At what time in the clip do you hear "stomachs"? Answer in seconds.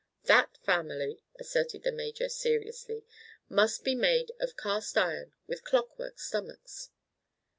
6.17-6.89